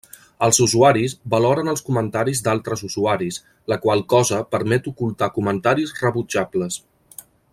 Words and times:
Els 0.45 0.59
usuaris 0.65 1.13
valoren 1.33 1.69
els 1.73 1.83
comentaris 1.89 2.41
d'altres 2.47 2.81
usuaris, 2.87 3.37
la 3.73 3.79
qual 3.85 4.03
cosa 4.15 4.41
permet 4.57 4.91
ocultar 4.93 5.31
comentaris 5.37 5.95
rebutjables. 6.01 6.81